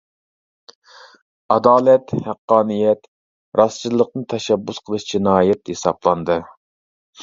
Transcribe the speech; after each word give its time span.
ئادالەت، 1.55 2.15
ھەققانىيەت، 2.29 3.07
راستچىللىقنى 3.63 4.29
تەشەببۇس 4.37 4.85
قىلىش 4.91 5.11
جىنايەت 5.15 5.67
ھېسابلاندى. 5.75 6.45